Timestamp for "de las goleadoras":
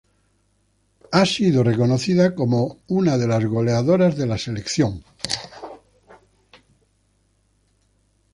3.19-4.17